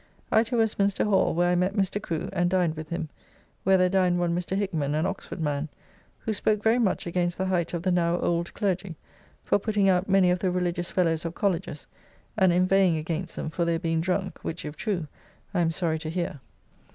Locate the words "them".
13.35-13.51